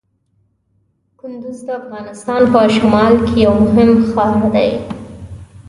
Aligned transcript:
کندز 1.19 1.59
د 1.67 1.69
افغانستان 1.81 2.41
په 2.51 2.59
شمال 2.77 3.13
کې 3.27 3.37
یو 3.45 3.55
مهم 3.65 3.91
ښار 4.11 4.35
دی. 4.53 4.69